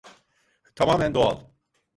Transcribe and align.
Tamamen 0.75 1.13
doğal. 1.13 1.39